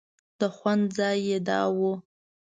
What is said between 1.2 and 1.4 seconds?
یې